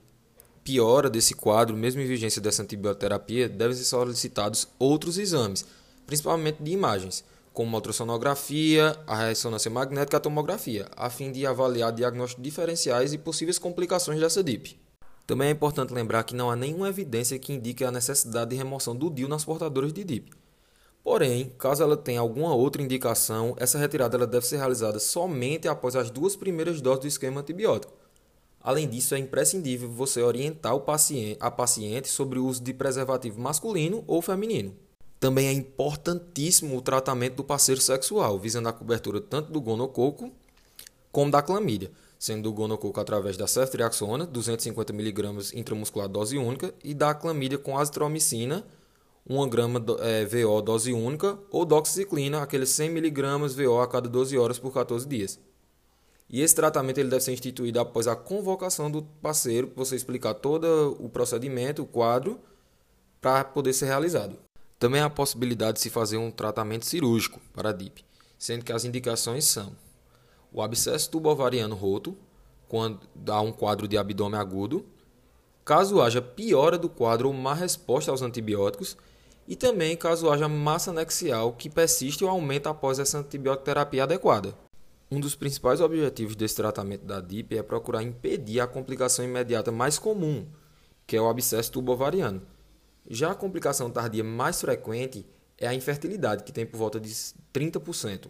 piora 0.68 1.08
desse 1.08 1.32
quadro, 1.32 1.74
mesmo 1.74 2.02
em 2.02 2.06
vigência 2.06 2.42
dessa 2.42 2.62
antibioterapia, 2.62 3.48
devem 3.48 3.74
ser 3.74 3.84
solicitados 3.84 4.68
outros 4.78 5.16
exames, 5.16 5.64
principalmente 6.06 6.62
de 6.62 6.70
imagens, 6.70 7.24
como 7.54 7.74
a 7.74 7.78
ultrassonografia, 7.78 8.94
a 9.06 9.28
ressonância 9.28 9.70
magnética 9.70 10.16
e 10.16 10.18
a 10.18 10.20
tomografia, 10.20 10.86
a 10.94 11.08
fim 11.08 11.32
de 11.32 11.46
avaliar 11.46 11.90
diagnósticos 11.90 12.44
diferenciais 12.44 13.14
e 13.14 13.18
possíveis 13.18 13.58
complicações 13.58 14.20
dessa 14.20 14.44
DIP. 14.44 14.78
Também 15.26 15.48
é 15.48 15.52
importante 15.52 15.94
lembrar 15.94 16.22
que 16.24 16.36
não 16.36 16.50
há 16.50 16.56
nenhuma 16.56 16.90
evidência 16.90 17.38
que 17.38 17.54
indique 17.54 17.82
a 17.82 17.90
necessidade 17.90 18.50
de 18.50 18.56
remoção 18.56 18.94
do 18.94 19.08
DIL 19.08 19.26
nas 19.26 19.46
portadoras 19.46 19.90
de 19.90 20.04
DIP. 20.04 20.32
Porém, 21.02 21.50
caso 21.58 21.82
ela 21.82 21.96
tenha 21.96 22.20
alguma 22.20 22.54
outra 22.54 22.82
indicação, 22.82 23.56
essa 23.58 23.78
retirada 23.78 24.26
deve 24.26 24.46
ser 24.46 24.58
realizada 24.58 24.98
somente 24.98 25.66
após 25.66 25.96
as 25.96 26.10
duas 26.10 26.36
primeiras 26.36 26.82
doses 26.82 27.00
do 27.00 27.08
esquema 27.08 27.40
antibiótico, 27.40 27.94
Além 28.60 28.88
disso, 28.88 29.14
é 29.14 29.18
imprescindível 29.18 29.88
você 29.88 30.22
orientar 30.22 30.74
o 30.74 30.80
paciente, 30.80 31.38
a 31.40 31.50
paciente 31.50 32.08
sobre 32.08 32.38
o 32.38 32.46
uso 32.46 32.62
de 32.62 32.74
preservativo 32.74 33.40
masculino 33.40 34.04
ou 34.06 34.20
feminino. 34.20 34.74
Também 35.20 35.48
é 35.48 35.52
importantíssimo 35.52 36.76
o 36.76 36.82
tratamento 36.82 37.36
do 37.36 37.44
parceiro 37.44 37.80
sexual, 37.80 38.38
visando 38.38 38.68
a 38.68 38.72
cobertura 38.72 39.20
tanto 39.20 39.50
do 39.50 39.60
gonococo 39.60 40.30
como 41.10 41.30
da 41.30 41.42
clamídia, 41.42 41.90
sendo 42.18 42.44
do 42.44 42.52
gonococo 42.52 43.00
através 43.00 43.36
da 43.36 43.46
ceftriaxona, 43.46 44.26
250mg 44.26 45.54
intramuscular 45.54 46.08
dose 46.08 46.36
única, 46.36 46.72
e 46.84 46.94
da 46.94 47.14
clamídia 47.14 47.58
com 47.58 47.78
azitromicina, 47.78 48.64
1 49.28 49.48
grama 49.48 49.84
é, 50.00 50.24
VO 50.24 50.62
dose 50.62 50.92
única, 50.92 51.38
ou 51.50 51.64
doxiciclina, 51.64 52.42
aqueles 52.42 52.70
100mg 52.70 53.48
VO 53.48 53.80
a 53.80 53.86
cada 53.86 54.08
12 54.08 54.38
horas 54.38 54.58
por 54.58 54.72
14 54.72 55.06
dias. 55.06 55.40
E 56.30 56.42
esse 56.42 56.54
tratamento 56.54 56.98
ele 56.98 57.08
deve 57.08 57.24
ser 57.24 57.32
instituído 57.32 57.80
após 57.80 58.06
a 58.06 58.14
convocação 58.14 58.90
do 58.90 59.02
parceiro, 59.02 59.72
você 59.74 59.96
explicar 59.96 60.34
todo 60.34 60.96
o 61.00 61.08
procedimento, 61.08 61.82
o 61.82 61.86
quadro, 61.86 62.38
para 63.20 63.44
poder 63.44 63.72
ser 63.72 63.86
realizado. 63.86 64.36
Também 64.78 65.00
há 65.00 65.06
a 65.06 65.10
possibilidade 65.10 65.74
de 65.74 65.80
se 65.80 65.90
fazer 65.90 66.18
um 66.18 66.30
tratamento 66.30 66.84
cirúrgico 66.84 67.40
para 67.52 67.70
a 67.70 67.72
DIP, 67.72 68.04
sendo 68.38 68.64
que 68.64 68.72
as 68.72 68.84
indicações 68.84 69.44
são 69.44 69.72
o 70.52 70.62
abscesso 70.62 71.10
tubovariano 71.10 71.74
roto, 71.74 72.16
quando 72.68 73.00
há 73.28 73.40
um 73.40 73.50
quadro 73.50 73.88
de 73.88 73.96
abdômen 73.96 74.38
agudo, 74.38 74.84
caso 75.64 76.00
haja 76.00 76.20
piora 76.20 76.78
do 76.78 76.88
quadro 76.88 77.28
ou 77.28 77.34
má 77.34 77.54
resposta 77.54 78.10
aos 78.10 78.22
antibióticos, 78.22 78.96
e 79.46 79.56
também 79.56 79.96
caso 79.96 80.30
haja 80.30 80.46
massa 80.46 80.90
anexial 80.90 81.54
que 81.54 81.70
persiste 81.70 82.22
ou 82.22 82.30
aumenta 82.30 82.68
após 82.68 82.98
essa 82.98 83.18
antibioterapia 83.18 84.04
adequada. 84.04 84.54
Um 85.10 85.20
dos 85.20 85.34
principais 85.34 85.80
objetivos 85.80 86.36
desse 86.36 86.56
tratamento 86.56 87.04
da 87.04 87.20
DIP 87.20 87.56
é 87.56 87.62
procurar 87.62 88.02
impedir 88.02 88.60
a 88.60 88.66
complicação 88.66 89.24
imediata 89.24 89.72
mais 89.72 89.98
comum, 89.98 90.46
que 91.06 91.16
é 91.16 91.20
o 91.20 91.28
abscesso 91.28 91.72
tubovariano. 91.72 92.42
Já 93.08 93.30
a 93.30 93.34
complicação 93.34 93.90
tardia 93.90 94.22
mais 94.22 94.60
frequente 94.60 95.24
é 95.56 95.66
a 95.66 95.72
infertilidade, 95.72 96.44
que 96.44 96.52
tem 96.52 96.66
por 96.66 96.76
volta 96.76 97.00
de 97.00 97.08
30%. 97.08 98.26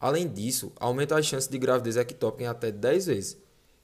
Além 0.00 0.26
disso, 0.26 0.72
aumenta 0.80 1.18
as 1.18 1.26
chances 1.26 1.48
de 1.48 1.58
gravidez 1.58 1.96
ectópica 1.96 2.44
em 2.44 2.46
até 2.46 2.70
10 2.70 3.06
vezes. 3.06 3.38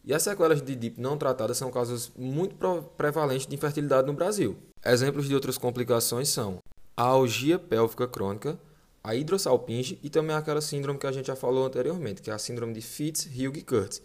E 0.04 0.14
as 0.14 0.22
sequelas 0.22 0.62
de 0.62 0.74
DIP 0.74 0.98
não 0.98 1.18
tratadas 1.18 1.58
são 1.58 1.70
casos 1.70 2.10
muito 2.16 2.56
prevalentes 2.96 3.46
de 3.46 3.54
infertilidade 3.54 4.06
no 4.06 4.14
Brasil. 4.14 4.56
Exemplos 4.84 5.28
de 5.28 5.34
outras 5.34 5.58
complicações 5.58 6.28
são 6.28 6.58
a 6.96 7.02
algia 7.02 7.58
pélvica 7.58 8.08
crônica, 8.08 8.58
a 9.02 9.14
hidrossalpinge 9.14 9.98
e 10.02 10.08
também 10.08 10.36
aquela 10.36 10.60
síndrome 10.60 10.98
que 10.98 11.06
a 11.06 11.12
gente 11.12 11.26
já 11.26 11.36
falou 11.36 11.66
anteriormente, 11.66 12.22
que 12.22 12.30
é 12.30 12.32
a 12.32 12.38
síndrome 12.38 12.72
de 12.72 12.80
Fitz-Hugh-Curtis, 12.80 14.02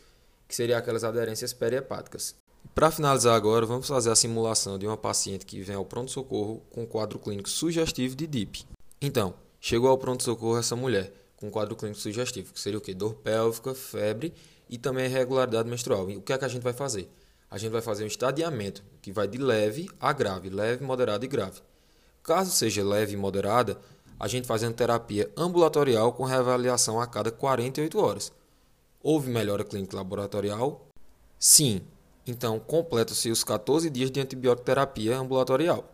que 0.48 0.56
seria 0.56 0.78
aquelas 0.78 1.04
aderências 1.04 1.54
periepáticas. 1.54 2.36
Para 2.74 2.92
finalizar 2.92 3.36
agora, 3.36 3.66
vamos 3.66 3.88
fazer 3.88 4.12
a 4.12 4.16
simulação 4.16 4.78
de 4.78 4.86
uma 4.86 4.98
paciente 4.98 5.46
que 5.46 5.62
vem 5.62 5.76
ao 5.76 5.86
pronto-socorro 5.86 6.62
com 6.70 6.86
quadro 6.86 7.20
clínico 7.20 7.50
sugestivo 7.50 8.16
de 8.16 8.28
DIP. 8.28 8.66
Então, 9.02 9.34
chegou 9.60 9.90
ao 9.90 9.98
pronto-socorro 9.98 10.58
essa 10.58 10.76
mulher 10.76 11.14
com 11.36 11.52
quadro 11.52 11.76
clínico 11.76 12.00
sugestivo, 12.00 12.52
que 12.52 12.60
seria 12.60 12.80
o 12.80 12.82
quê? 12.82 12.94
Dor 12.94 13.14
pélvica, 13.16 13.74
febre 13.74 14.34
e 14.70 14.78
também 14.78 15.06
irregularidade 15.06 15.70
menstrual. 15.70 16.10
E 16.10 16.18
o 16.18 16.22
que 16.22 16.34
é 16.34 16.38
que 16.38 16.46
a 16.46 16.48
gente 16.48 16.64
vai 16.64 16.74
fazer? 16.74 17.10
A 17.50 17.58
gente 17.58 17.72
vai 17.72 17.82
fazer 17.82 18.04
um 18.04 18.08
estadiamento 18.08 18.84
que 19.02 19.12
vai 19.12 19.28
de 19.28 19.38
leve 19.38 19.90
a 20.00 20.12
grave, 20.12 20.50
leve, 20.50 20.84
moderada 20.84 21.24
e 21.24 21.28
grave. 21.28 21.62
Caso 22.24 22.52
seja 22.52 22.84
leve 22.84 23.14
e 23.14 23.18
moderada, 23.18 23.80
a 24.20 24.28
gente 24.28 24.48
fazendo 24.48 24.76
terapia 24.76 25.32
ambulatorial 25.38 26.14
com 26.14 26.24
reavaliação 26.24 27.00
a 27.00 27.08
cada 27.08 27.32
48 27.32 28.00
horas. 28.00 28.32
Houve 29.02 29.30
melhora 29.30 29.64
clínica 29.64 29.96
laboratorial? 29.96 30.88
Sim. 31.40 31.82
Então, 32.26 32.60
completa-se 32.60 33.30
os 33.30 33.44
14 33.44 33.90
dias 33.90 34.12
de 34.12 34.20
antibiótico 34.20 34.66
terapia 34.66 35.18
ambulatorial. 35.18 35.86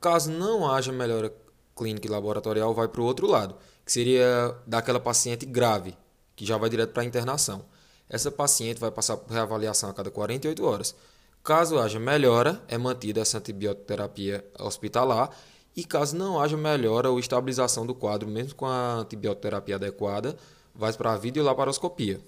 Caso 0.00 0.30
não 0.30 0.70
haja 0.70 0.92
melhora 0.92 1.32
clínica 1.76 2.06
e 2.06 2.10
laboratorial, 2.10 2.72
vai 2.72 2.88
para 2.88 3.00
o 3.00 3.04
outro 3.04 3.26
lado, 3.26 3.56
que 3.84 3.92
seria 3.92 4.56
daquela 4.66 5.00
paciente 5.00 5.44
grave, 5.44 5.96
que 6.36 6.46
já 6.46 6.56
vai 6.56 6.70
direto 6.70 6.92
para 6.92 7.02
a 7.02 7.06
internação. 7.06 7.64
Essa 8.08 8.30
paciente 8.30 8.78
vai 8.78 8.90
passar 8.90 9.16
por 9.16 9.32
reavaliação 9.32 9.90
a 9.90 9.94
cada 9.94 10.10
48 10.10 10.64
horas. 10.64 10.94
Caso 11.42 11.78
haja 11.78 11.98
melhora, 11.98 12.62
é 12.68 12.78
mantida 12.78 13.20
essa 13.20 13.38
antibioterapia 13.38 14.44
hospitalar 14.58 15.30
e 15.76 15.84
caso 15.84 16.16
não 16.16 16.40
haja 16.40 16.56
melhora 16.56 17.10
ou 17.10 17.18
estabilização 17.18 17.86
do 17.86 17.94
quadro, 17.94 18.28
mesmo 18.28 18.54
com 18.54 18.66
a 18.66 18.96
antibioterapia 18.96 19.76
adequada, 19.76 20.36
vai 20.74 20.92
para 20.92 21.12
a 21.12 21.16
videolaparoscopia. 21.16 22.20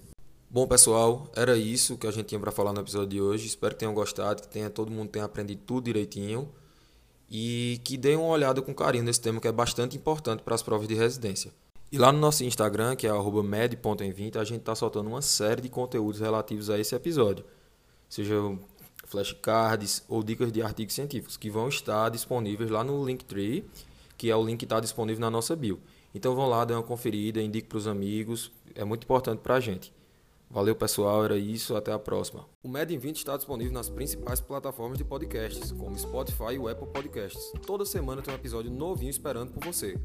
Bom, 0.49 0.67
pessoal, 0.67 1.29
era 1.35 1.57
isso 1.57 1.97
que 1.97 2.07
a 2.07 2.11
gente 2.11 2.27
tinha 2.27 2.39
para 2.39 2.51
falar 2.51 2.71
no 2.71 2.79
episódio 2.79 3.09
de 3.09 3.21
hoje. 3.21 3.47
Espero 3.47 3.73
que 3.73 3.79
tenham 3.79 3.93
gostado, 3.93 4.41
que 4.41 4.47
tenha, 4.47 4.69
todo 4.69 4.91
mundo 4.91 5.09
tenha 5.09 5.25
aprendido 5.25 5.61
tudo 5.65 5.85
direitinho 5.85 6.49
e 7.29 7.81
que 7.83 7.97
deem 7.97 8.15
uma 8.15 8.27
olhada 8.27 8.61
com 8.61 8.73
carinho 8.73 9.03
nesse 9.03 9.19
tema 9.19 9.41
que 9.41 9.47
é 9.47 9.51
bastante 9.51 9.97
importante 9.97 10.43
para 10.43 10.55
as 10.55 10.63
provas 10.63 10.87
de 10.87 10.93
residência. 10.93 11.51
E 11.91 11.97
lá 11.97 12.11
no 12.11 12.19
nosso 12.19 12.43
Instagram, 12.43 12.95
que 12.95 13.07
é 13.07 13.11
med.em20, 13.11 14.37
a 14.37 14.43
gente 14.43 14.59
está 14.59 14.75
soltando 14.75 15.07
uma 15.07 15.21
série 15.21 15.61
de 15.61 15.69
conteúdos 15.69 16.19
relativos 16.19 16.69
a 16.69 16.79
esse 16.79 16.95
episódio. 16.95 17.45
Seja 18.09 18.35
flashcards 19.05 20.03
ou 20.07 20.21
dicas 20.21 20.51
de 20.51 20.61
artigos 20.61 20.93
científicos 20.93 21.37
que 21.37 21.49
vão 21.49 21.69
estar 21.69 22.09
disponíveis 22.09 22.69
lá 22.69 22.83
no 22.83 23.05
Linktree, 23.05 23.65
que 24.17 24.29
é 24.29 24.35
o 24.35 24.45
link 24.45 24.59
que 24.59 24.65
está 24.65 24.79
disponível 24.79 25.21
na 25.21 25.29
nossa 25.29 25.55
bio. 25.55 25.79
Então 26.13 26.35
vão 26.35 26.47
lá, 26.47 26.63
dê 26.65 26.73
uma 26.73 26.83
conferida, 26.83 27.41
indique 27.41 27.67
para 27.67 27.77
os 27.77 27.87
amigos, 27.87 28.51
é 28.73 28.83
muito 28.83 29.03
importante 29.03 29.39
para 29.39 29.55
a 29.55 29.59
gente. 29.59 29.93
Valeu 30.49 30.75
pessoal, 30.75 31.25
era 31.25 31.37
isso, 31.37 31.75
até 31.75 31.91
a 31.91 31.99
próxima. 31.99 32.45
O 32.63 32.69
Med 32.69 32.95
20 32.95 33.17
está 33.17 33.35
disponível 33.35 33.73
nas 33.73 33.89
principais 33.89 34.39
plataformas 34.39 34.97
de 34.97 35.03
podcasts, 35.03 35.71
como 35.71 35.97
Spotify 35.97 36.53
e 36.53 36.59
o 36.59 36.67
Apple 36.67 36.87
Podcasts. 36.87 37.51
Toda 37.65 37.83
semana 37.83 38.21
tem 38.21 38.33
um 38.33 38.37
episódio 38.37 38.71
novinho 38.71 39.09
esperando 39.09 39.51
por 39.51 39.65
você. 39.65 39.99